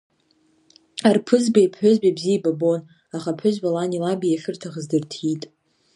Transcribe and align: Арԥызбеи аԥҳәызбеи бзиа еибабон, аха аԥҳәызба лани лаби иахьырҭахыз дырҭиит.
Арԥызбеи 1.09 1.67
аԥҳәызбеи 1.69 2.15
бзиа 2.17 2.33
еибабон, 2.33 2.79
аха 3.15 3.29
аԥҳәызба 3.31 3.69
лани 3.75 4.01
лаби 4.03 4.29
иахьырҭахыз 4.31 4.85
дырҭиит. 4.91 5.43